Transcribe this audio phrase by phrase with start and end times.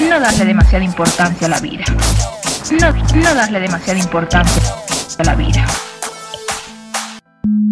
[0.00, 1.84] no darle demasiada importancia a la vida.
[2.80, 4.62] No, no darle demasiada importancia
[5.18, 5.66] a la vida.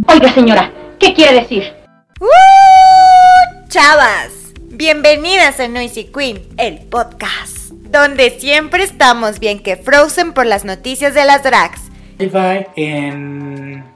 [0.06, 1.72] Oiga, señora, ¿qué quiere decir?
[2.21, 3.69] ¡Uh!
[3.69, 4.30] Chavas,
[4.71, 11.14] bienvenidas a Noisy Queen, el podcast, donde siempre estamos bien que frozen por las noticias
[11.14, 11.80] de las drags.
[12.77, 13.91] en...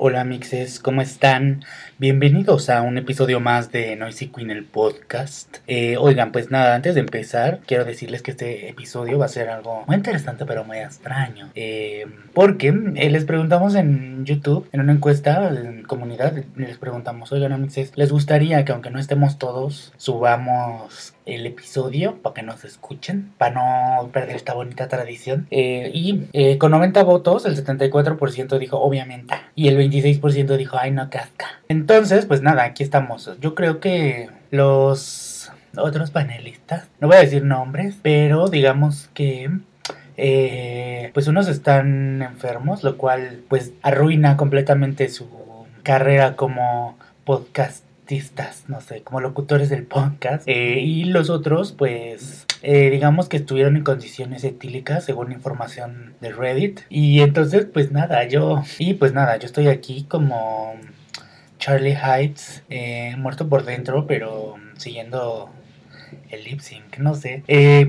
[0.00, 1.64] Hola mixes, ¿cómo están?
[1.98, 5.56] Bienvenidos a un episodio más de Noisy Queen el podcast.
[5.66, 9.48] Eh, oigan, pues nada, antes de empezar, quiero decirles que este episodio va a ser
[9.48, 11.50] algo muy interesante pero muy extraño.
[11.56, 17.50] Eh, porque eh, les preguntamos en YouTube, en una encuesta en comunidad, les preguntamos, oigan
[17.50, 23.32] amixes, ¿les gustaría que aunque no estemos todos, subamos el episodio para que nos escuchen,
[23.38, 25.46] para no perder esta bonita tradición.
[25.50, 31.46] y con 90 votos, el 74% dijo obviamente, y el 26% dijo ay no casca.
[31.68, 33.30] Entonces, pues nada, aquí estamos.
[33.40, 39.50] Yo creo que los otros panelistas, no voy a decir nombres, pero digamos que
[40.16, 45.28] eh, pues unos están enfermos, lo cual pues arruina completamente su
[45.84, 46.98] carrera como
[48.08, 50.48] podcastistas, no sé, como locutores del podcast.
[50.48, 56.32] Eh, y los otros pues eh, digamos que estuvieron en condiciones etílicas según información de
[56.32, 56.80] Reddit.
[56.88, 58.62] Y entonces pues nada, yo...
[58.78, 60.74] Y pues nada, yo estoy aquí como
[61.58, 65.50] Charlie Heights, eh, muerto por dentro, pero siguiendo
[66.30, 67.42] el lip sync, no sé.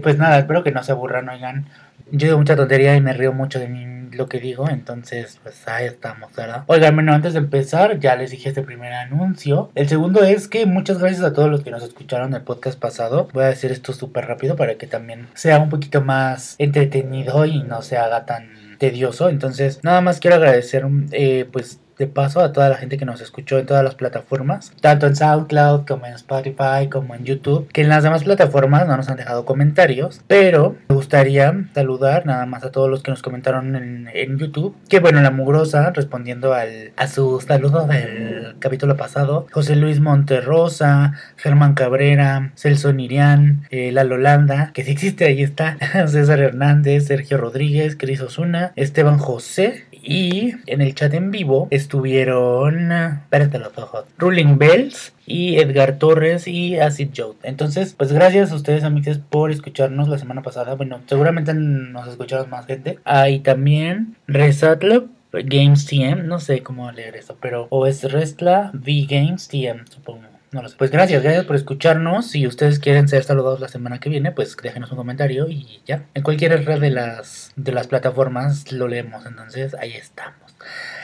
[0.04, 1.68] Pues nada, espero que no se aburran, oigan.
[2.12, 5.68] Yo digo mucha tontería y me río mucho de mí, lo que digo, entonces pues
[5.68, 6.64] ahí estamos, ¿verdad?
[6.68, 9.72] Oigan, bueno, antes de empezar, ya les dije este primer anuncio.
[9.76, 13.28] El segundo es que muchas gracias a todos los que nos escucharon el podcast pasado.
[13.34, 17.64] Voy a decir esto súper rápido para que también sea un poquito más entretenido y
[17.64, 19.30] no se haga tan tedioso.
[19.30, 23.22] Entonces, nada más quiero agradecer, eh, pues de paso a toda la gente que nos
[23.22, 27.82] escuchó en todas las plataformas, tanto en SoundCloud como en Spotify como en YouTube, que
[27.82, 32.64] en las demás plataformas no nos han dejado comentarios, pero me gustaría saludar nada más
[32.64, 37.08] a todos los que nos comentaron en, YouTube, que bueno, la mugrosa, respondiendo al, a
[37.08, 44.72] su saludo del capítulo pasado, José Luis Monterrosa, Germán Cabrera, Celso Nirián, eh, La Lolanda,
[44.74, 45.78] que si existe, ahí está,
[46.08, 52.92] César Hernández, Sergio Rodríguez, Cris Osuna, Esteban José, y en el chat en vivo estuvieron.
[52.92, 54.06] Espérate los ojos.
[54.18, 57.36] Ruling Bells y Edgar Torres y Acid Joe.
[57.44, 60.74] Entonces, pues gracias a ustedes, amigos, por escucharnos la semana pasada.
[60.74, 62.98] Bueno, seguramente nos escucharon más gente.
[63.04, 69.06] Ahí también Resatlo Games TM, no sé cómo leer eso, pero o es Restla V
[69.08, 70.29] Games TM, supongo.
[70.52, 70.76] No lo sé.
[70.78, 72.32] Pues gracias, gracias por escucharnos.
[72.32, 76.06] Si ustedes quieren ser saludados la semana que viene, pues déjenos un comentario y ya.
[76.16, 79.26] En cualquier red de las, de las plataformas lo leemos.
[79.28, 80.40] Entonces ahí estamos.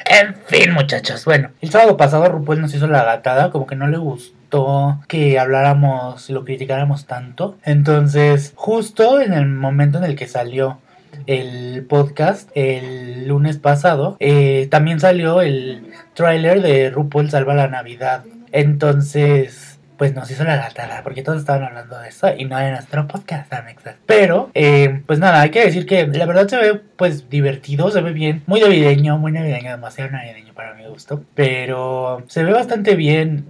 [0.05, 1.25] En fin, muchachos.
[1.25, 5.37] Bueno, el sábado pasado RuPaul nos hizo la gatada, como que no le gustó que
[5.37, 7.57] habláramos, lo criticáramos tanto.
[7.63, 10.79] Entonces, justo en el momento en el que salió
[11.27, 18.23] el podcast el lunes pasado, eh, también salió el tráiler de RuPaul Salva la Navidad
[18.55, 22.71] entonces, pues nos hizo la gatada, porque todos estaban hablando de eso y no en
[22.71, 23.95] nuestro podcast, amexas.
[24.05, 28.01] Pero, eh, pues nada, hay que decir que la verdad se ve pues divertido, se
[28.01, 32.95] ve bien, muy navideño, muy navideño, demasiado navideño para mi gusto, pero se ve bastante
[32.95, 33.45] bien,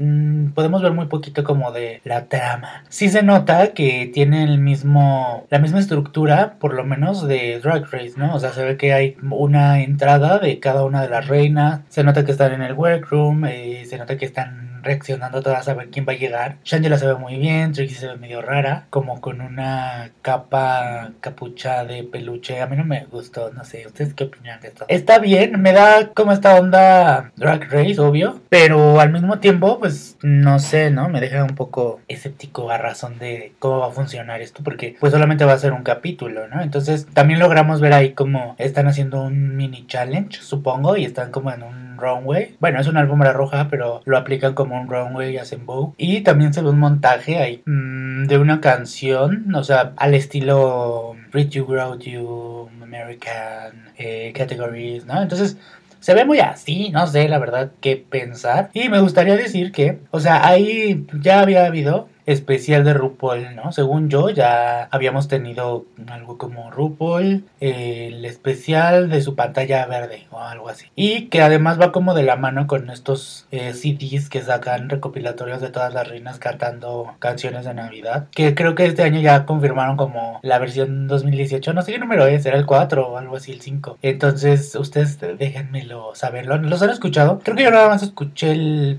[0.48, 2.84] mm, podemos ver muy poquito como de la trama.
[2.90, 7.84] Sí se nota que tiene el mismo, la misma estructura, por lo menos de Drag
[7.92, 8.34] Race, ¿no?
[8.36, 12.04] O sea, se ve que hay una entrada de cada una de las reinas, se
[12.04, 15.90] nota que están en el workroom, eh, se nota que están reaccionando todas a ver
[15.90, 16.58] quién va a llegar.
[16.64, 21.84] Shangela se ve muy bien, Trixie se ve medio rara, como con una capa capucha
[21.84, 22.62] de peluche.
[22.62, 24.86] A mí no me gustó, no sé, ¿ustedes qué opinan de esto?
[24.88, 30.18] Está bien, me da como esta onda Drag Race, obvio, pero al mismo tiempo, pues
[30.22, 31.10] no sé, ¿no?
[31.10, 35.12] Me deja un poco escéptico a razón de cómo va a funcionar esto, porque pues
[35.12, 36.62] solamente va a ser un capítulo, ¿no?
[36.62, 41.52] Entonces también logramos ver ahí como están haciendo un mini challenge, supongo, y están como
[41.52, 42.56] en un runway.
[42.60, 45.94] Bueno, es una alfombra roja, pero lo aplican como un runway y hacen bow.
[45.98, 51.16] Y también se ve un montaje ahí mm, de una canción, o sea, al estilo
[51.32, 55.22] Read You, Grow You, American eh, Categories, ¿no?
[55.22, 55.58] Entonces,
[56.00, 58.70] se ve muy así, no sé la verdad qué pensar.
[58.74, 63.72] Y me gustaría decir que, o sea, ahí ya había habido especial de RuPaul, ¿no?
[63.72, 70.40] Según yo, ya habíamos tenido algo como RuPaul, el especial de su pantalla verde o
[70.40, 70.88] algo así.
[70.96, 75.62] Y que además va como de la mano con estos eh, CDs que sacan recopilatorios
[75.62, 78.28] de todas las reinas cantando canciones de Navidad.
[78.32, 81.74] Que creo que este año ya confirmaron como la versión 2018.
[81.74, 84.00] No sé qué número es, era el 4 o algo así, el 5.
[84.02, 86.58] Entonces, ustedes déjenmelo saberlo.
[86.58, 87.40] ¿Los han escuchado?
[87.44, 88.56] Creo que yo nada más escuché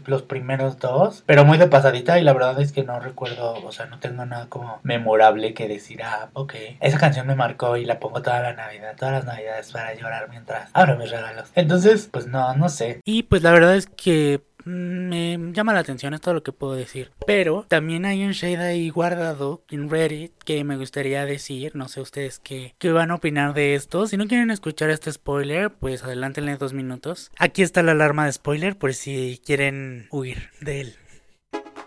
[0.06, 3.54] los primeros dos, pero muy de pasadita y la verdad es que no recuerdo recuerdo,
[3.64, 7.78] o sea, no tengo nada como memorable que decir, ah, ok, esa canción me marcó
[7.78, 11.50] y la pongo toda la Navidad, todas las Navidades para llorar mientras abro mis regalos.
[11.54, 13.00] Entonces, pues no, no sé.
[13.06, 16.74] Y pues la verdad es que me llama la atención, es todo lo que puedo
[16.74, 17.10] decir.
[17.26, 21.74] Pero también hay un shade ahí guardado en Reddit que me gustaría decir.
[21.74, 24.06] No sé ustedes qué, qué van a opinar de esto.
[24.06, 27.30] Si no quieren escuchar este spoiler, pues adelántenle dos minutos.
[27.38, 30.96] Aquí está la alarma de spoiler por si quieren huir de él.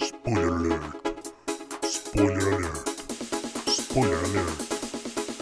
[0.01, 1.08] Spoiler alert.
[2.11, 2.65] Spoiler.
[3.69, 4.17] Spoiler.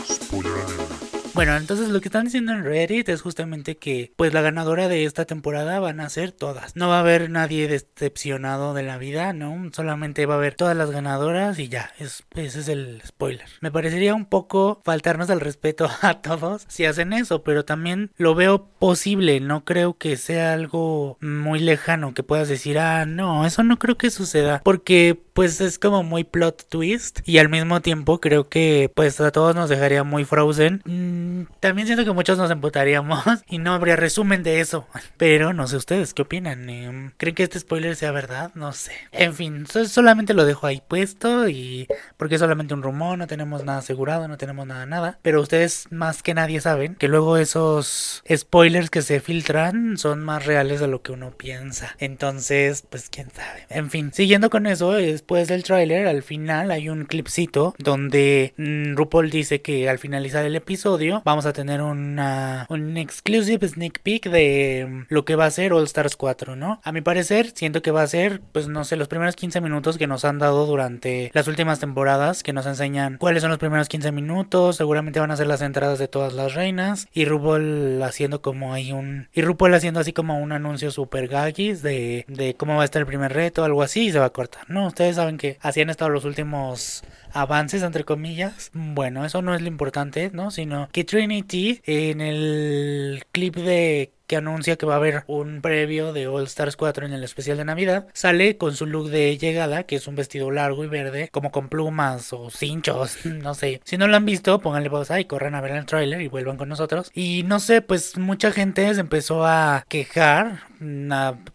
[0.06, 0.98] Spoiler.
[1.38, 5.06] Bueno, entonces lo que están diciendo en Reddit es justamente que pues la ganadora de
[5.06, 6.75] esta temporada van a ser todas.
[6.75, 9.69] No va a haber nadie decepcionado de la vida, ¿no?
[9.72, 13.46] Solamente va a haber todas las ganadoras y ya, es, ese es el spoiler.
[13.62, 18.34] Me parecería un poco faltarnos al respeto a todos si hacen eso, pero también lo
[18.34, 23.62] veo posible, no creo que sea algo muy lejano que puedas decir, ah, no, eso
[23.62, 28.19] no creo que suceda, porque pues es como muy plot twist y al mismo tiempo
[28.19, 30.81] creo que pues a todos nos dejaría muy frozen.
[30.84, 34.88] Mm, también siento que muchos nos emputaríamos y no habría resumen de eso.
[35.18, 36.68] Pero no sé ustedes qué opinan.
[36.72, 38.50] Em, ¿Creen que este spoiler sea verdad?
[38.56, 38.94] No sé.
[39.12, 41.88] En fin, solamente lo dejo ahí puesto y
[42.18, 45.19] porque es solamente un rumor, no tenemos nada asegurado, no tenemos nada nada.
[45.22, 50.48] Pero ustedes más que nadie saben que luego esos spoilers que se filtran son más
[50.48, 51.95] reales de lo que uno piensa.
[52.00, 53.68] Entonces, pues quién sabe.
[53.69, 58.53] En fin, siguiendo con eso, es después del tráiler, al final hay un clipcito donde
[58.56, 64.00] mm, RuPaul dice que al finalizar el episodio vamos a tener una, un exclusive sneak
[64.00, 66.79] peek de mm, lo que va a ser All Stars 4, ¿no?
[66.81, 69.97] A mi parecer, siento que va a ser, pues no sé, los primeros 15 minutos
[69.97, 73.89] que nos han dado durante las últimas temporadas, que nos enseñan cuáles son los primeros
[73.89, 78.41] 15 minutos, seguramente van a ser las entradas de todas las reinas, y RuPaul haciendo
[78.41, 79.27] como hay un...
[79.33, 83.01] Y RuPaul haciendo así como un anuncio super gaggis de, de cómo va a estar
[83.01, 84.88] el primer reto, algo así, y se va a cortar, ¿no?
[84.88, 87.04] Ustedes saben que así han estado los últimos
[87.34, 88.72] avances entre comillas.
[88.74, 90.52] Bueno, eso no es lo importante, ¿no?
[90.52, 96.13] Sino que Trinity en el clip de que anuncia que va a haber un previo
[96.13, 99.83] de All Stars 4 en el especial de Navidad, sale con su look de llegada,
[99.83, 103.81] que es un vestido largo y verde, como con plumas o cinchos, no sé.
[103.83, 106.57] Si no lo han visto, pónganle pausa y corran a ver el tráiler y vuelvan
[106.57, 107.12] con nosotros.
[107.13, 110.68] Y no sé, pues mucha gente se empezó a quejar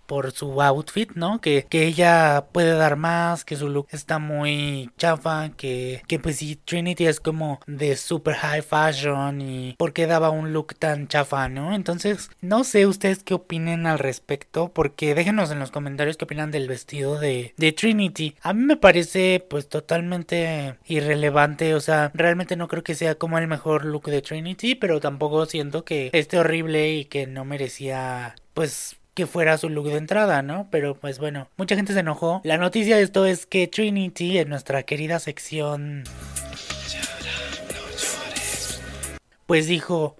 [0.07, 1.41] por su outfit, ¿no?
[1.41, 6.37] Que, que ella puede dar más, que su look está muy chafa, que, que pues
[6.37, 11.09] si Trinity es como de super high fashion y por qué daba un look tan
[11.09, 11.75] chafa, ¿no?
[11.75, 16.51] Entonces, no sé ustedes qué opinen al respecto, porque déjenos en los comentarios qué opinan
[16.51, 18.37] del vestido de, de Trinity.
[18.43, 23.39] A mí me parece pues totalmente irrelevante, o sea, realmente no creo que sea como
[23.39, 28.35] el mejor look de Trinity, pero tampoco siento que esté horrible y que no merecía
[28.55, 30.69] pues que fuera su look de entrada, ¿no?
[30.71, 32.41] Pero pues bueno, mucha gente se enojó.
[32.45, 36.05] La noticia de esto es que Trinity en nuestra querida sección
[39.53, 40.17] pues dijo,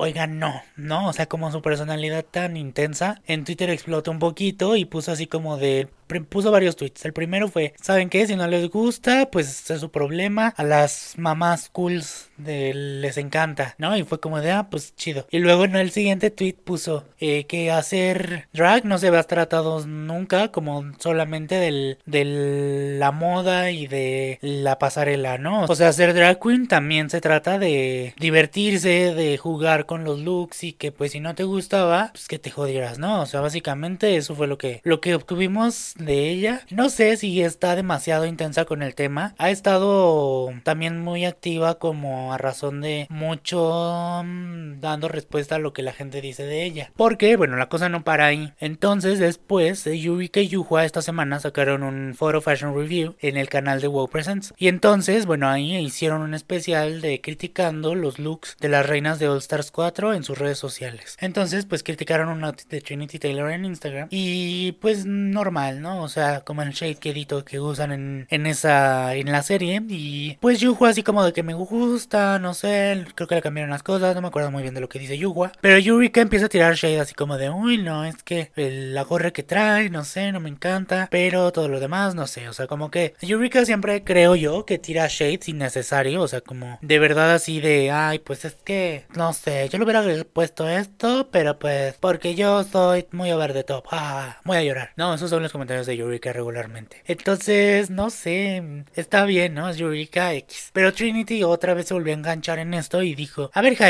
[0.00, 4.76] oigan, no, no, o sea, como su personalidad tan intensa, en Twitter explotó un poquito
[4.76, 5.88] y puso así como de
[6.28, 7.04] puso varios tweets.
[7.04, 8.26] El primero fue, ¿saben qué?
[8.26, 10.54] Si no les gusta, pues es su problema.
[10.56, 13.96] A las mamás cools de, les encanta, ¿no?
[13.96, 15.26] Y fue como de, ah, pues chido.
[15.30, 19.24] Y luego en el siguiente tweet puso eh, que hacer drag no se va a
[19.24, 25.64] tratado nunca como solamente del, de la moda y de la pasarela, ¿no?
[25.64, 30.64] O sea, ser drag queen también se trata de divertirse, de jugar con los looks
[30.64, 33.22] y que pues si no te gustaba, pues que te jodieras, ¿no?
[33.22, 36.62] O sea, básicamente eso fue lo que, lo que obtuvimos de ella.
[36.70, 39.34] No sé si está demasiado intensa con el tema.
[39.38, 45.72] Ha estado también muy activa como a razón de mucho mm, dando respuesta a lo
[45.72, 46.92] que la gente dice de ella.
[46.96, 48.52] Porque, bueno, la cosa no para ahí.
[48.58, 53.80] Entonces, después, Yurika y Yuhua esta semana sacaron un Photo Fashion Review en el canal
[53.80, 54.54] de WoW Presents.
[54.56, 59.28] Y entonces, bueno, ahí hicieron un especial de criticando los looks de las reinas de
[59.28, 61.16] All Stars 4 en sus redes sociales.
[61.20, 64.08] Entonces, pues criticaron una de Trinity Taylor en Instagram.
[64.10, 65.87] Y pues normal, ¿no?
[65.96, 69.82] O sea, como el shade quedito que usan en, en esa, en la serie.
[69.88, 73.70] Y pues Yuhua así como de que me gusta, no sé, creo que le cambiaron
[73.70, 75.52] las cosas, no me acuerdo muy bien de lo que dice Yuhua.
[75.60, 79.30] Pero Yurika empieza a tirar shade así como de, uy, no, es que la gorra
[79.30, 81.08] que trae, no sé, no me encanta.
[81.10, 84.78] Pero todo lo demás, no sé, o sea, como que Yurika siempre creo yo que
[84.78, 89.32] tira shade innecesario, o sea, como de verdad así de, ay, pues es que, no
[89.32, 93.84] sé, yo le hubiera puesto esto, pero pues porque yo soy muy over the top,
[93.92, 94.92] ah, voy a llorar.
[94.96, 97.02] No, esos son los comentarios de Yurika regularmente.
[97.06, 99.68] Entonces, no sé, está bien, ¿no?
[99.68, 100.70] Es Yurika X.
[100.72, 103.88] Pero Trinity otra vez se volvió a enganchar en esto y dijo, a ver, hija.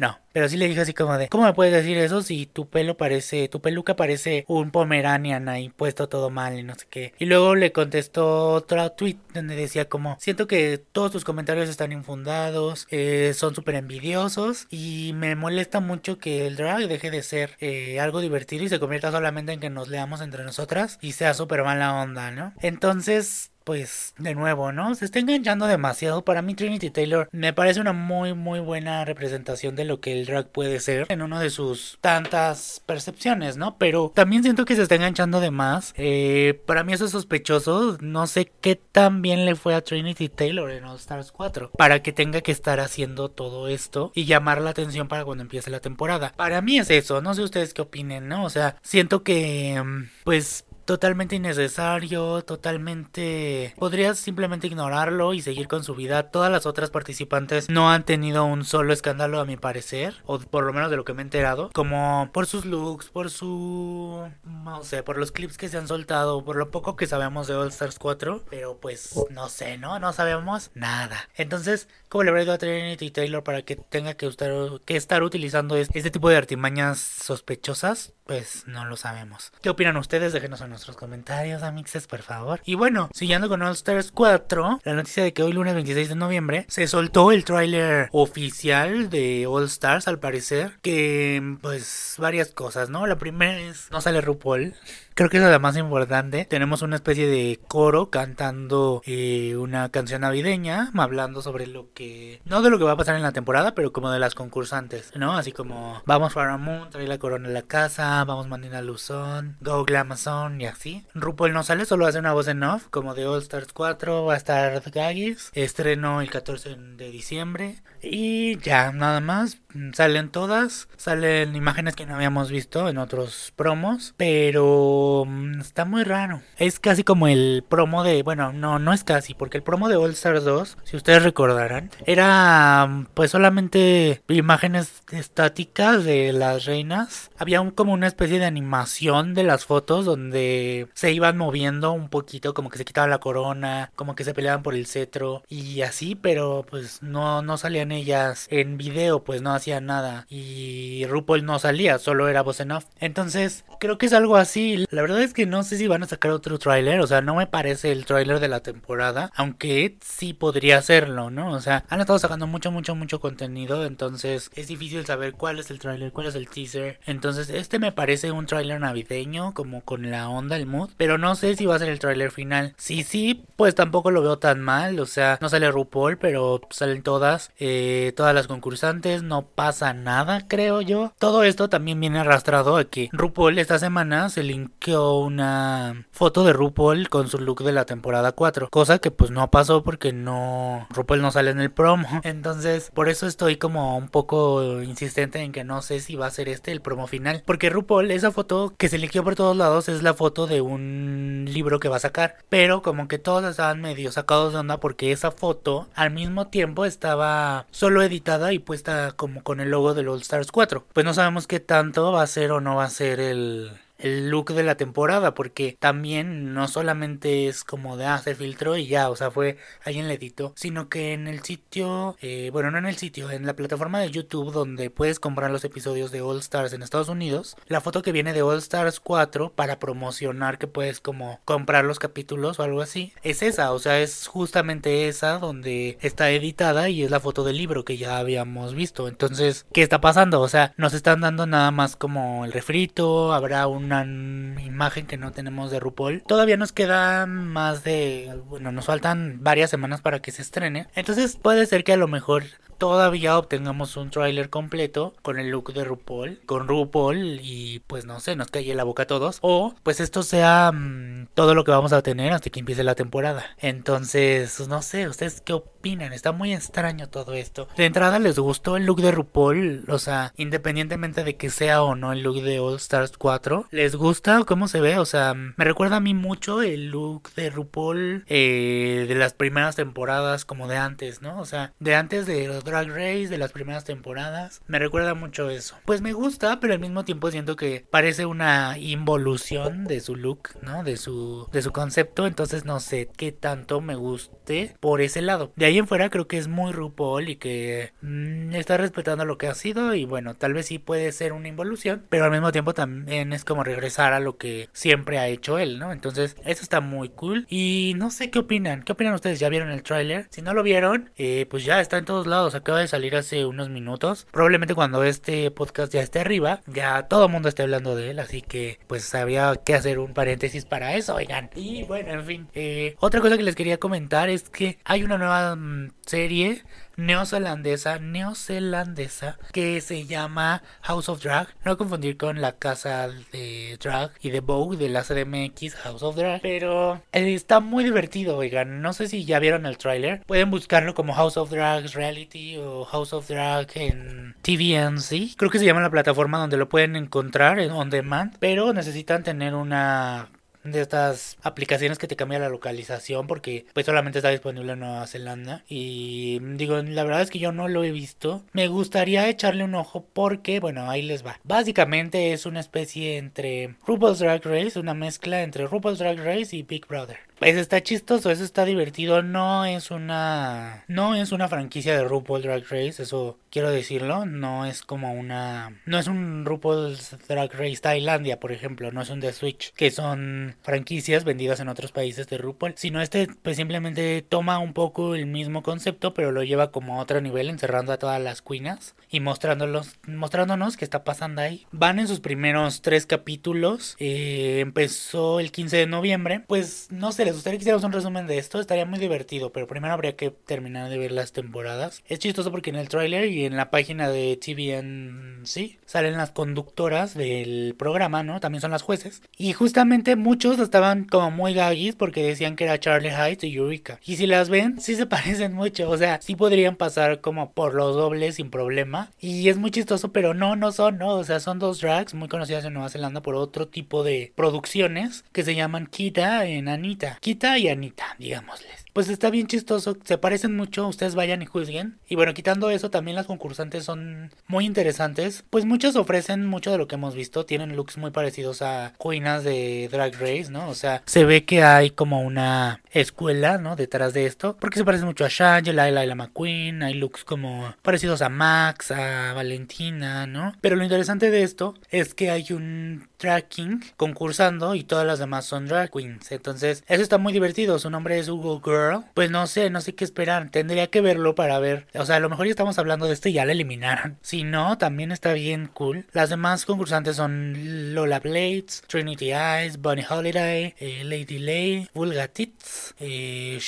[0.00, 2.70] No, pero sí le dije así como de, ¿cómo me puedes decir eso si tu
[2.70, 7.12] pelo parece, tu peluca parece un Pomeranian ahí puesto todo mal y no sé qué?
[7.18, 11.92] Y luego le contestó otro tweet donde decía como, siento que todos tus comentarios están
[11.92, 17.58] infundados, eh, son súper envidiosos y me molesta mucho que el drag deje de ser
[17.60, 21.34] eh, algo divertido y se convierta solamente en que nos leamos entre nosotras y sea
[21.34, 22.54] súper mala onda, ¿no?
[22.62, 24.96] Entonces, pues de nuevo, ¿no?
[24.96, 26.24] Se está enganchando demasiado.
[26.24, 30.26] Para mí Trinity Taylor me parece una muy muy buena representación de lo que el
[30.26, 33.78] drag puede ser en una de sus tantas percepciones, ¿no?
[33.78, 35.94] Pero también siento que se está enganchando de más.
[35.96, 37.96] Eh, para mí eso es sospechoso.
[38.00, 42.02] No sé qué tan bien le fue a Trinity Taylor en All Stars 4 para
[42.02, 45.78] que tenga que estar haciendo todo esto y llamar la atención para cuando empiece la
[45.78, 46.32] temporada.
[46.36, 47.20] Para mí es eso.
[47.20, 48.42] No sé ustedes qué opinen, ¿no?
[48.42, 53.74] O sea, siento que mm, pues totalmente innecesario, totalmente...
[53.78, 56.32] Podrías simplemente ignorarlo y seguir con su vida.
[56.32, 60.64] Todas las otras participantes no han tenido un solo escándalo a mi parecer, o por
[60.64, 64.28] lo menos de lo que me he enterado, como por sus looks, por su...
[64.44, 67.54] no sé, por los clips que se han soltado, por lo poco que sabemos de
[67.54, 70.00] All Stars 4, pero pues no sé, ¿no?
[70.00, 71.28] No sabemos nada.
[71.36, 74.50] Entonces, ¿cómo le habrá ido a Trinity Taylor para que tenga que estar,
[74.84, 78.12] que estar utilizando este tipo de artimañas sospechosas?
[78.24, 79.52] Pues no lo sabemos.
[79.62, 80.32] ¿Qué opinan ustedes?
[80.32, 82.60] Déjenos en nuestros comentarios, amixes, por favor.
[82.64, 86.14] Y bueno, siguiendo con All Stars 4, la noticia de que hoy lunes 26 de
[86.14, 92.90] noviembre se soltó el tráiler oficial de All Stars, al parecer, que pues varias cosas,
[92.90, 93.06] ¿no?
[93.06, 94.74] La primera es, no sale RuPaul.
[95.14, 96.44] Creo que es la más importante.
[96.44, 102.40] Tenemos una especie de coro cantando eh, una canción navideña, hablando sobre lo que...
[102.44, 105.12] No de lo que va a pasar en la temporada, pero como de las concursantes,
[105.16, 105.36] ¿no?
[105.36, 109.84] Así como vamos para Moon, trae la corona a la casa, vamos Manina Luzón, Go
[109.84, 111.04] Glamazon y así.
[111.14, 114.34] RuPaul no sale, solo hace una voz en off, como de All Stars 4, va
[114.34, 115.50] a estar Gaggis.
[115.54, 117.82] Estreno el 14 de diciembre.
[118.02, 119.58] Y ya, nada más.
[119.92, 120.88] Salen todas.
[120.96, 124.14] Salen imágenes que no habíamos visto en otros promos.
[124.16, 126.42] Pero mm, está muy raro.
[126.56, 128.22] Es casi como el promo de.
[128.22, 129.34] Bueno, no, no es casi.
[129.34, 135.02] Porque el promo de All Stars 2, si ustedes recordarán, era mm, pues solamente imágenes
[135.10, 137.30] estáticas de las reinas.
[137.38, 142.54] Había como una especie de animación de las fotos donde se iban moviendo un poquito.
[142.54, 143.92] Como que se quitaba la corona.
[143.94, 145.42] Como que se peleaban por el cetro.
[145.48, 150.26] Y así, pero pues no, no salían ellas en video, pues no hacían nada.
[150.28, 152.86] Y RuPaul no salía, solo era voz en off.
[152.98, 154.84] Entonces, creo que es algo así.
[154.90, 157.00] La verdad es que no sé si van a sacar otro tráiler.
[157.00, 159.30] O sea, no me parece el tráiler de la temporada.
[159.34, 161.52] Aunque sí podría hacerlo, ¿no?
[161.52, 163.84] O sea, han estado sacando mucho, mucho, mucho contenido.
[163.84, 166.98] Entonces, es difícil saber cuál es el tráiler, cuál es el teaser.
[167.06, 170.90] Entonces, este me parece un tráiler navideño, como con la onda, el mood.
[170.96, 172.74] Pero no sé si va a ser el tráiler final.
[172.76, 174.98] Si sí, pues tampoco lo veo tan mal.
[175.00, 177.50] O sea, no sale RuPaul, pero salen todas.
[177.58, 181.12] Eh, todas las concursantes, no pasa nada, creo yo.
[181.18, 186.54] Todo esto también viene arrastrado a que RuPaul esta semana se linkeó una foto de
[186.54, 190.86] RuPaul con su look de la temporada 4, cosa que pues no pasó porque no
[190.88, 192.08] RuPaul no sale en el promo.
[192.24, 196.30] Entonces, por eso estoy como un poco insistente en que no sé si va a
[196.30, 199.90] ser este el promo final, porque RuPaul esa foto que se linkeó por todos lados
[199.90, 203.82] es la foto de un libro que va a sacar, pero como que todos estaban
[203.82, 209.12] medio sacados de onda porque esa foto al mismo tiempo estaba solo editada y puesta
[209.12, 210.86] como con el logo del All Stars 4.
[210.92, 214.30] Pues no sabemos qué tanto va a ser o no va a ser el, el
[214.30, 218.86] look de la temporada, porque también no solamente es como de, ah, se filtró y
[218.86, 222.78] ya, o sea, fue alguien le editó, sino que en el sitio, eh, bueno, no
[222.78, 226.38] en el sitio, en la plataforma de YouTube donde puedes comprar los episodios de All
[226.38, 230.66] Stars en Estados Unidos, la foto que viene de All Stars 4 para promocionar que
[230.66, 235.38] puedes como comprar los capítulos o algo así, es esa, o sea, es justamente esa
[235.38, 239.08] donde está editada y es la foto del libro que ya habíamos visto.
[239.08, 240.40] Entonces, ¿qué está pasando?
[240.40, 245.16] O sea, nos están dando nada más como el refrito, habrá un una imagen que
[245.16, 246.22] no tenemos de RuPaul.
[246.22, 250.86] Todavía nos queda más de, bueno, nos faltan varias semanas para que se estrene.
[250.94, 252.44] Entonces puede ser que a lo mejor
[252.78, 258.20] todavía obtengamos un tráiler completo con el look de RuPaul, con RuPaul y pues no
[258.20, 259.38] sé, nos calle la boca a todos.
[259.42, 262.94] O pues esto sea mm, todo lo que vamos a tener hasta que empiece la
[262.94, 263.44] temporada.
[263.58, 265.79] Entonces, no sé, ¿ustedes qué opinan?
[265.82, 267.66] Está muy extraño todo esto.
[267.74, 269.84] De entrada, ¿les gustó el look de RuPaul?
[269.88, 273.96] O sea, independientemente de que sea o no el look de All Stars 4, ¿les
[273.96, 274.98] gusta cómo se ve?
[274.98, 279.74] O sea, me recuerda a mí mucho el look de RuPaul eh, de las primeras
[279.74, 281.40] temporadas como de antes, ¿no?
[281.40, 284.60] O sea, de antes de Drag Race de las primeras temporadas.
[284.66, 285.76] Me recuerda mucho eso.
[285.86, 290.50] Pues me gusta, pero al mismo tiempo siento que parece una involución de su look,
[290.60, 290.84] ¿no?
[290.84, 292.26] De su, de su concepto.
[292.26, 294.39] Entonces no sé qué tanto me guste
[294.80, 295.52] por ese lado.
[295.56, 299.38] De ahí en fuera creo que es muy RuPaul y que mm, está respetando lo
[299.38, 302.52] que ha sido y bueno, tal vez sí puede ser una involución, pero al mismo
[302.52, 305.92] tiempo también es como regresar a lo que siempre ha hecho él, ¿no?
[305.92, 308.82] Entonces, eso está muy cool y no sé qué opinan.
[308.82, 309.40] ¿Qué opinan ustedes?
[309.40, 310.26] ¿Ya vieron el tráiler?
[310.30, 313.44] Si no lo vieron, eh, pues ya está en todos lados, acaba de salir hace
[313.44, 314.26] unos minutos.
[314.30, 318.18] Probablemente cuando este podcast ya esté arriba, ya todo el mundo esté hablando de él,
[318.18, 321.50] así que pues había que hacer un paréntesis para eso, oigan.
[321.54, 325.18] Y bueno, en fin, eh, otra cosa que les quería comentar es que hay una
[325.18, 326.62] nueva mm, serie
[327.00, 331.48] neozelandesa, neozelandesa, que se llama House of Drag.
[331.64, 336.16] No confundir con la casa de drag y de Vogue de la CDMX House of
[336.16, 336.40] Drag.
[336.42, 338.82] Pero está muy divertido, oigan.
[338.82, 340.22] No sé si ya vieron el tráiler.
[340.26, 345.36] Pueden buscarlo como House of Drag Reality o House of Drag en TVNC.
[345.36, 348.36] Creo que se llama la plataforma donde lo pueden encontrar en on demand.
[348.38, 350.28] Pero necesitan tener una
[350.64, 355.06] de estas aplicaciones que te cambia la localización porque pues solamente está disponible en Nueva
[355.06, 355.64] Zelanda.
[355.68, 358.42] Y digo la verdad es que yo no lo he visto.
[358.52, 361.40] Me gustaría echarle un ojo porque bueno ahí les va.
[361.44, 366.62] Básicamente es una especie entre RuPaul's Drag Race una mezcla entre RuPaul's Drag Race y
[366.62, 369.22] Big Brother pues está chistoso, eso está divertido.
[369.22, 370.84] No es una.
[370.88, 374.26] No es una franquicia de RuPaul Drag Race, eso quiero decirlo.
[374.26, 375.80] No es como una.
[375.86, 378.92] No es un RuPaul Drag Race Tailandia, por ejemplo.
[378.92, 382.74] No es un The Switch, que son franquicias vendidas en otros países de RuPaul.
[382.76, 387.02] Sino este, pues simplemente toma un poco el mismo concepto, pero lo lleva como a
[387.02, 391.66] otro nivel, encerrando a todas las queenas y mostrándolos, mostrándonos qué está pasando ahí.
[391.72, 393.96] Van en sus primeros tres capítulos.
[393.98, 396.44] Eh, empezó el 15 de noviembre.
[396.46, 399.68] Pues no sé, les gustaría que hiciéramos un resumen de esto, estaría muy divertido, pero
[399.68, 402.02] primero habría que terminar de ver las temporadas.
[402.08, 406.32] Es chistoso porque en el tráiler y en la página de TVN sí salen las
[406.32, 408.40] conductoras del programa, ¿no?
[408.40, 409.22] También son las jueces.
[409.36, 414.00] Y justamente muchos estaban como muy gaguis porque decían que era Charlie Heights y Eureka.
[414.04, 417.74] Y si las ven, sí se parecen mucho, o sea, sí podrían pasar como por
[417.74, 419.12] los dobles sin problema.
[419.20, 421.10] Y es muy chistoso, pero no, no son, ¿no?
[421.14, 425.24] O sea, son dos drags muy conocidas en Nueva Zelanda por otro tipo de producciones
[425.30, 427.18] que se llaman Kita en Anita.
[427.20, 428.86] Kita y Anita, digámosles.
[428.94, 431.98] Pues está bien chistoso, se parecen mucho, ustedes vayan y juzguen.
[432.08, 435.44] Y bueno, quitando eso, también las concursantes son muy interesantes.
[435.50, 439.44] Pues muchas ofrecen mucho de lo que hemos visto, tienen looks muy parecidos a cuinas
[439.44, 440.68] de Drag Race, ¿no?
[440.70, 443.76] O sea, se ve que hay como una escuela, ¿no?
[443.76, 447.74] Detrás de esto, porque se parecen mucho a Shangela, a Laila McQueen, hay looks como
[447.82, 450.54] parecidos a Max, a Valentina, ¿no?
[450.60, 455.44] Pero lo interesante de esto es que hay un tracking concursando y todas las demás
[455.44, 456.32] son drag queens.
[456.32, 457.78] Entonces, eso está muy divertido.
[457.78, 459.04] Su nombre es Hugo Girl.
[459.14, 460.50] Pues no sé, no sé qué esperar.
[460.50, 461.86] Tendría que verlo para ver.
[461.94, 464.18] O sea, a lo mejor ya estamos hablando de esto y ya la eliminaron.
[464.22, 466.06] Si no, también está bien cool.
[466.12, 472.79] Las demás concursantes son Lola Blades, Trinity Eyes, Bunny Holiday, eh, Lady Lay, Vulga Tits,
[472.98, 473.58] eh,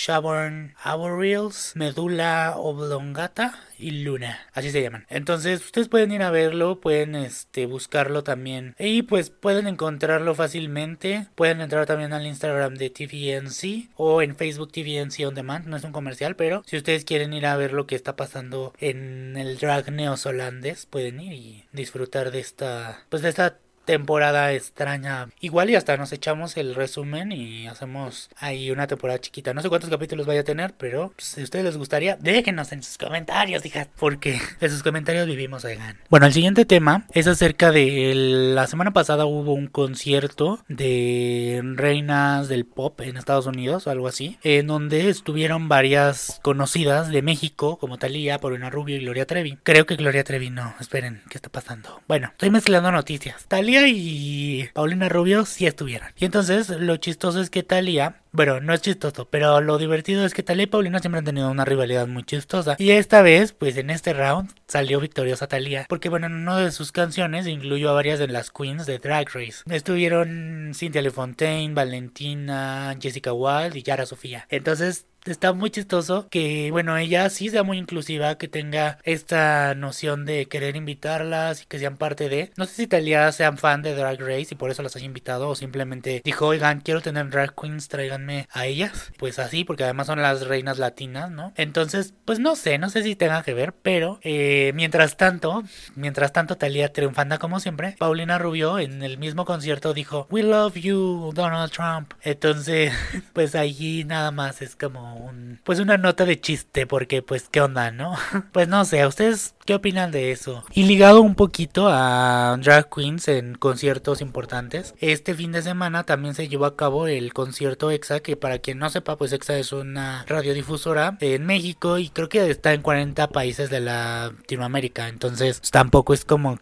[1.19, 5.07] Reels, Medula Oblongata y Luna, así se llaman.
[5.09, 11.27] Entonces, ustedes pueden ir a verlo, pueden este buscarlo también y pues pueden encontrarlo fácilmente.
[11.35, 15.85] Pueden entrar también al Instagram de TVNC o en Facebook TVNC on demand, no es
[15.85, 19.59] un comercial, pero si ustedes quieren ir a ver lo que está pasando en el
[19.59, 25.29] drag neozolandés, pueden ir y disfrutar de esta pues de esta temporada extraña.
[25.41, 29.55] Igual y hasta nos echamos el resumen y hacemos ahí una temporada chiquita.
[29.55, 32.83] No sé cuántos capítulos vaya a tener, pero si a ustedes les gustaría, déjenos en
[32.83, 35.99] sus comentarios, hija, porque en sus comentarios vivimos, oigan.
[36.09, 42.49] Bueno, el siguiente tema es acerca de la semana pasada hubo un concierto de reinas
[42.49, 47.79] del pop en Estados Unidos o algo así, en donde estuvieron varias conocidas de México,
[47.79, 49.59] como Talía, Paulina Rubio y Gloria Trevi.
[49.63, 52.01] Creo que Gloria Trevi no, esperen, ¿qué está pasando?
[52.09, 53.45] Bueno, estoy mezclando noticias.
[53.49, 56.09] Talía y Paulina Rubio sí estuvieron.
[56.19, 60.35] Y entonces lo chistoso es que Talía bueno, no es chistoso, pero lo divertido es
[60.35, 62.77] que Talía y Paulina siempre han tenido una rivalidad muy chistosa.
[62.79, 65.87] Y esta vez, pues en este round, salió victoriosa Talía.
[65.89, 69.29] Porque bueno, en una de sus canciones incluyó a varias de las queens de Drag
[69.33, 69.63] Race.
[69.71, 74.47] Estuvieron Cynthia LeFontaine, Valentina, Jessica Wild y Yara Sofía.
[74.49, 80.25] Entonces, está muy chistoso que, bueno, ella sí sea muy inclusiva, que tenga esta noción
[80.25, 82.51] de querer invitarlas y que sean parte de.
[82.57, 85.49] No sé si Talía sean fan de Drag Race y por eso las haya invitado
[85.49, 88.22] o simplemente dijo, oigan, quiero tener drag queens, traigan
[88.53, 89.13] a ellas.
[89.19, 91.53] Pues así, porque además son las reinas latinas, ¿no?
[91.57, 95.63] Entonces, pues no sé, no sé si tenga que ver, pero eh, mientras tanto,
[95.95, 100.75] mientras tanto Talía triunfando como siempre, Paulina Rubio en el mismo concierto dijo, We love
[100.75, 102.13] you, Donald Trump.
[102.23, 102.93] Entonces,
[103.33, 107.61] pues allí nada más es como un, pues una nota de chiste, porque pues qué
[107.61, 108.17] onda, ¿no?
[108.53, 110.65] Pues no sé, ¿a ustedes qué opinan de eso.
[110.73, 116.35] Y ligado un poquito a drag queens en conciertos importantes, este fin de semana también
[116.35, 119.73] se llevó a cabo el concierto EXA, que para quien no sepa, pues EXA es
[119.73, 126.15] una radiodifusora en México y creo que está en 40 países de Latinoamérica, entonces tampoco
[126.15, 126.59] es como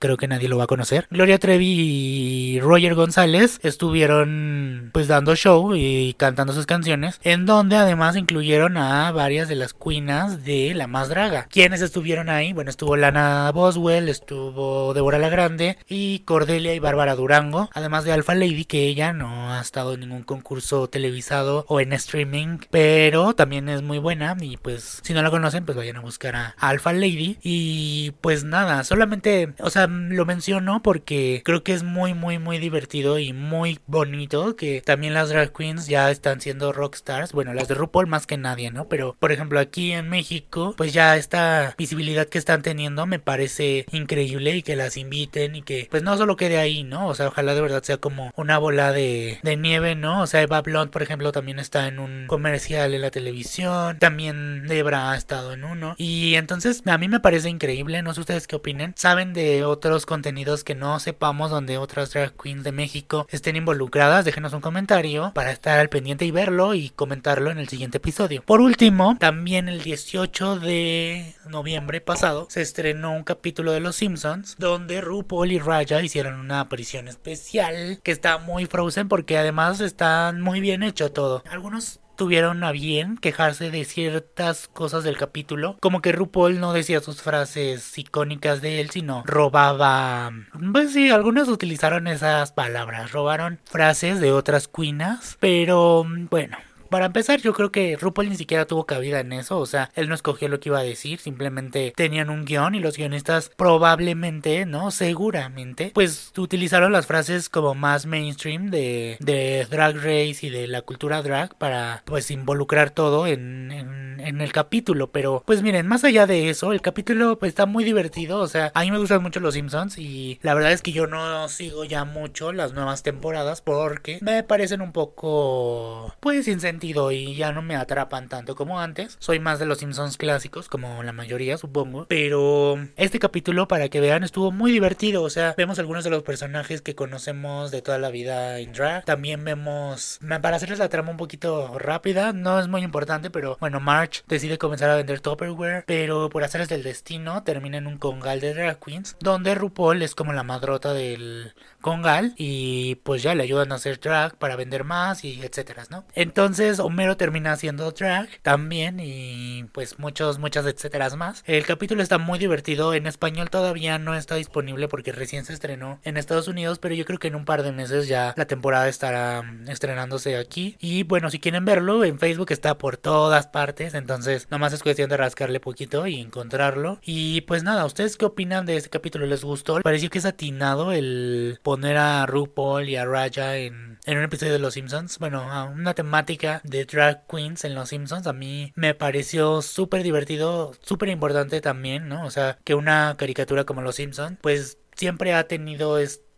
[0.00, 1.06] creo que nadie lo va a conocer.
[1.10, 7.76] Gloria Trevi y Roger González estuvieron pues dando show y cantando sus canciones, en donde
[7.76, 11.46] además incluyeron a varias de las queenas de La Más Draga.
[11.50, 12.52] ¿Quiénes estuvieron ahí?
[12.52, 18.12] Bueno, estuvo Lana Boswell, estuvo Deborah La Grande y Cordelia y Bárbara Durango, además de
[18.12, 23.34] Alpha Lady, que ella no ha estado en ningún concurso televisado o en streaming, pero
[23.34, 26.54] también es muy buena y pues si no la conocen, pues vayan a buscar a
[26.58, 32.14] Alpha Lady y pues nada, solamente, o sea, lo menciono porque creo que es muy,
[32.14, 37.32] muy, muy divertido y muy bonito que también las drag queens ya están siendo rockstars.
[37.32, 38.88] Bueno, las de RuPaul más que nadie, ¿no?
[38.88, 43.86] Pero, por ejemplo, aquí en México, pues ya esta visibilidad que están teniendo me parece
[43.92, 47.08] increíble y que las inviten y que, pues no solo quede ahí, ¿no?
[47.08, 50.22] O sea, ojalá de verdad sea como una bola de, de nieve, ¿no?
[50.22, 53.98] O sea, Eva Blond, por ejemplo, también está en un comercial en la televisión.
[53.98, 55.94] También Debra ha estado en uno.
[55.98, 58.02] Y entonces, a mí me parece increíble.
[58.02, 58.94] No sé ustedes qué opinen.
[58.96, 64.26] ¿Saben de otros contenidos que no sepamos donde otras drag queens de México estén involucradas,
[64.26, 68.42] déjenos un comentario para estar al pendiente y verlo y comentarlo en el siguiente episodio.
[68.42, 74.56] Por último, también el 18 de noviembre pasado se estrenó un capítulo de Los Simpsons
[74.58, 80.34] donde RuPaul y Raya hicieron una aparición especial que está muy frozen porque además está
[80.38, 81.42] muy bien hecho todo.
[81.50, 87.00] Algunos tuvieron a bien quejarse de ciertas cosas del capítulo, como que RuPaul no decía
[87.00, 90.30] sus frases icónicas de él, sino robaba,
[90.70, 96.58] pues sí, algunos utilizaron esas palabras, robaron frases de otras queenas, pero bueno,
[96.90, 99.58] para empezar, yo creo que RuPaul ni siquiera tuvo cabida en eso.
[99.58, 101.20] O sea, él no escogió lo que iba a decir.
[101.20, 104.90] Simplemente tenían un guion y los guionistas probablemente, ¿no?
[104.90, 110.82] Seguramente, pues utilizaron las frases como más mainstream de, de Drag Race y de la
[110.82, 115.10] cultura drag para, pues, involucrar todo en, en, el capítulo.
[115.12, 118.38] Pero, pues miren, más allá de eso, el capítulo pues, está muy divertido.
[118.40, 121.06] O sea, a mí me gustan mucho los Simpsons y la verdad es que yo
[121.06, 127.34] no sigo ya mucho las nuevas temporadas porque me parecen un poco, pues, sin y
[127.34, 129.16] ya no me atrapan tanto como antes.
[129.18, 132.06] Soy más de los Simpsons clásicos, como la mayoría supongo.
[132.08, 135.22] Pero este capítulo, para que vean, estuvo muy divertido.
[135.22, 139.04] O sea, vemos algunos de los personajes que conocemos de toda la vida en drag.
[139.04, 143.80] También vemos, para hacerles la trama un poquito rápida, no es muy importante, pero bueno,
[143.80, 148.40] March decide comenzar a vender Tupperware, pero por hacerles del destino termina en un congal
[148.40, 153.42] de drag queens, donde RuPaul es como la madrota del congal y pues ya le
[153.42, 156.04] ayudan a hacer drag para vender más y etcétera, ¿no?
[156.14, 161.42] Entonces Homero termina haciendo drag también y pues muchos, muchas etcétera más.
[161.46, 162.92] El capítulo está muy divertido.
[162.92, 167.04] En español todavía no está disponible porque recién se estrenó en Estados Unidos, pero yo
[167.04, 170.76] creo que en un par de meses ya la temporada estará mm, estrenándose aquí.
[170.78, 173.94] Y bueno, si quieren verlo, en Facebook está por todas partes.
[173.94, 176.98] Entonces, nomás es cuestión de rascarle poquito y encontrarlo.
[177.02, 179.26] Y pues nada, ¿ustedes qué opinan de este capítulo?
[179.26, 179.80] ¿Les gustó?
[179.80, 184.52] Pareció que es atinado el poner a RuPaul y a Raja en, en un episodio
[184.52, 185.18] de Los Simpsons.
[185.18, 190.02] Bueno, a una temática de drag queens en Los Simpsons a mí me pareció súper
[190.02, 192.24] divertido, súper importante también, ¿no?
[192.24, 196.30] O sea, que una caricatura como Los Simpsons, pues siempre ha tenido esta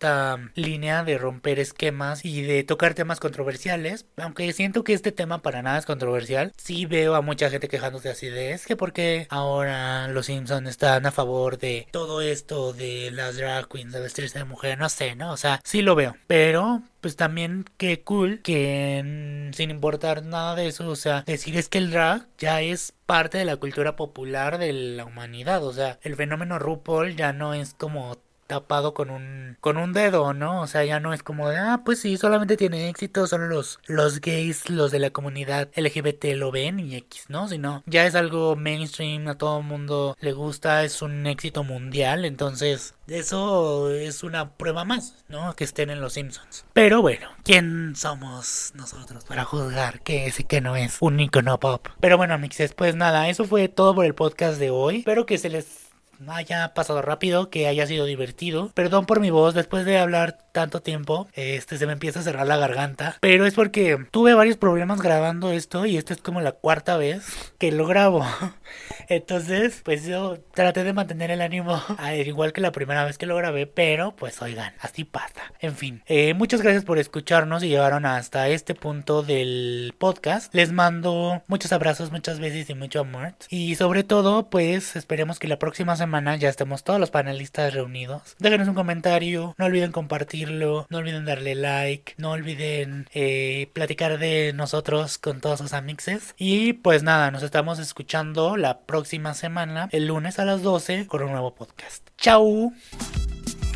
[0.55, 4.07] línea de romper esquemas y de tocar temas controversiales.
[4.17, 8.11] Aunque siento que este tema para nada es controversial, sí veo a mucha gente quejándose
[8.11, 13.11] así de es que porque ahora los Simpsons están a favor de todo esto de
[13.13, 15.33] las drag queens de vestirse de mujer, no sé, ¿no?
[15.33, 20.69] O sea, sí lo veo, pero pues también qué cool que sin importar nada de
[20.69, 24.59] eso, o sea, decir es que el drag ya es parte de la cultura popular
[24.59, 28.19] de la humanidad, o sea, el fenómeno RuPaul ya no es como
[28.53, 30.61] tapado con un con un dedo, ¿no?
[30.61, 33.81] O sea, ya no es como de, ah, pues sí, solamente tiene éxito, solo los
[33.87, 37.49] los gays, los de la comunidad LGBT lo ven y X, ¿no?
[37.49, 42.27] Sino ya es algo mainstream, a todo el mundo le gusta, es un éxito mundial,
[42.27, 45.55] entonces eso es una prueba más, ¿no?
[45.57, 46.67] Que estén en los Simpsons.
[46.75, 51.59] Pero bueno, ¿quién somos nosotros para juzgar qué es y qué no es un icono
[51.59, 51.89] pop?
[52.01, 54.99] Pero bueno, mixes, pues nada, eso fue todo por el podcast de hoy.
[54.99, 55.92] Espero que se les
[56.29, 58.71] haya pasado rápido, que haya sido divertido.
[58.75, 62.47] Perdón por mi voz, después de hablar tanto tiempo, este se me empieza a cerrar
[62.47, 66.53] la garganta, pero es porque tuve varios problemas grabando esto y esta es como la
[66.53, 67.25] cuarta vez
[67.59, 68.25] que lo grabo.
[69.09, 71.83] Entonces, pues yo traté de mantener el ánimo
[72.25, 75.53] igual que la primera vez que lo grabé, pero pues oigan, así pasa.
[75.61, 80.55] En fin, eh, muchas gracias por escucharnos y llegaron hasta este punto del podcast.
[80.55, 83.35] Les mando muchos abrazos, muchas veces y mucho amor.
[83.49, 88.37] Y sobre todo, pues esperemos que la próxima semana ya estemos todos los panelistas reunidos.
[88.39, 94.53] Déjenos un comentario, no olviden compartirlo, no olviden darle like, no olviden eh, platicar de
[94.55, 96.35] nosotros con todos sus amixes.
[96.37, 101.23] Y pues nada, nos estamos escuchando la próxima semana, el lunes a las 12, con
[101.23, 102.07] un nuevo podcast.
[102.19, 102.73] ¡Chao!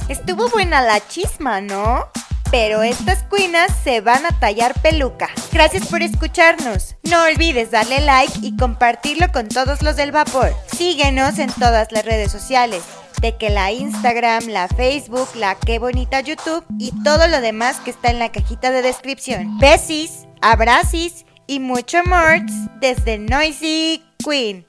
[0.08, 2.10] Estuvo buena la chisma, ¿no?
[2.50, 5.28] Pero estas cuinas se van a tallar peluca.
[5.52, 6.96] Gracias por escucharnos.
[7.02, 10.54] No olvides darle like y compartirlo con todos los del vapor.
[10.76, 12.82] Síguenos en todas las redes sociales.
[13.20, 17.90] De que la Instagram, la Facebook, la qué bonita YouTube y todo lo demás que
[17.90, 19.58] está en la cajita de descripción.
[19.58, 22.44] Besis, abracis y mucho more
[22.80, 24.66] desde Noisy Queen.